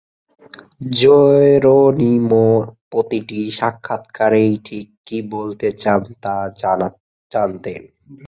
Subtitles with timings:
[0.97, 2.47] Geronimo
[2.91, 6.35] প্রতিটি সাক্ষাৎকারেই ঠিক কী বলতে চান তা
[7.31, 7.81] জানতেন।